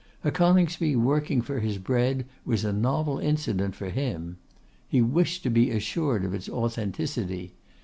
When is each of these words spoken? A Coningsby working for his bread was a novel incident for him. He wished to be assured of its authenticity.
A 0.23 0.31
Coningsby 0.31 0.95
working 0.95 1.43
for 1.43 1.59
his 1.59 1.77
bread 1.77 2.25
was 2.43 2.65
a 2.65 2.73
novel 2.73 3.19
incident 3.19 3.75
for 3.75 3.91
him. 3.91 4.37
He 4.87 4.99
wished 4.99 5.43
to 5.43 5.51
be 5.51 5.69
assured 5.69 6.25
of 6.25 6.33
its 6.33 6.49
authenticity. 6.49 7.53